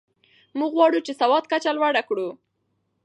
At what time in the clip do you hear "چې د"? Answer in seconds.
1.05-1.17